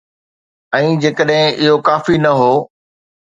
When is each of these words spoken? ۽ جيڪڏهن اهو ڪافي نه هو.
۽ 0.77 0.87
جيڪڏهن 1.03 1.59
اهو 1.65 1.77
ڪافي 1.89 2.15
نه 2.25 2.31
هو. 2.41 2.51